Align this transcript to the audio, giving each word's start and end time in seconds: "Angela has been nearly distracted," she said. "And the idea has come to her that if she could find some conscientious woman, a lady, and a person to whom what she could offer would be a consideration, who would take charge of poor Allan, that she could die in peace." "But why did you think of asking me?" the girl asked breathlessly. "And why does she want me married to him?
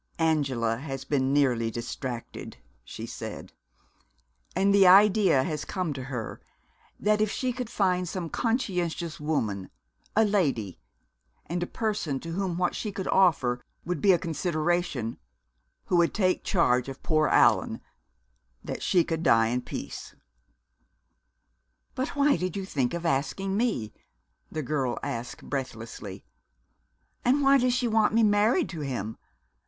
"Angela 0.17 0.77
has 0.77 1.05
been 1.05 1.31
nearly 1.31 1.69
distracted," 1.69 2.57
she 2.83 3.05
said. 3.05 3.53
"And 4.55 4.73
the 4.73 4.87
idea 4.87 5.43
has 5.43 5.63
come 5.63 5.93
to 5.93 6.05
her 6.05 6.41
that 6.99 7.21
if 7.21 7.29
she 7.29 7.53
could 7.53 7.69
find 7.69 8.09
some 8.09 8.27
conscientious 8.27 9.19
woman, 9.19 9.69
a 10.15 10.25
lady, 10.25 10.79
and 11.45 11.61
a 11.61 11.67
person 11.67 12.19
to 12.21 12.31
whom 12.31 12.57
what 12.57 12.73
she 12.73 12.91
could 12.91 13.07
offer 13.09 13.63
would 13.85 14.01
be 14.01 14.11
a 14.11 14.17
consideration, 14.17 15.19
who 15.85 15.97
would 15.97 16.15
take 16.15 16.43
charge 16.43 16.89
of 16.89 17.03
poor 17.03 17.27
Allan, 17.27 17.79
that 18.63 18.81
she 18.81 19.03
could 19.03 19.21
die 19.21 19.49
in 19.49 19.61
peace." 19.61 20.15
"But 21.93 22.15
why 22.15 22.37
did 22.37 22.55
you 22.57 22.65
think 22.65 22.95
of 22.95 23.05
asking 23.05 23.55
me?" 23.55 23.93
the 24.51 24.63
girl 24.63 24.97
asked 25.03 25.43
breathlessly. 25.47 26.25
"And 27.23 27.43
why 27.43 27.59
does 27.59 27.75
she 27.75 27.87
want 27.87 28.15
me 28.15 28.23
married 28.23 28.69
to 28.69 28.79
him? 28.79 29.17